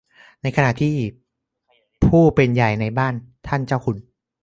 [0.41, 0.95] ในขณะที่
[2.05, 3.97] ผู้เป็นใหญ่ในบ้านอย่างท่านเจ้าคุณ